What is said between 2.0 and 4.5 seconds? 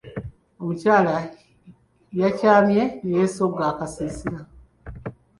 yakyamye ne yeesogga akasiisira.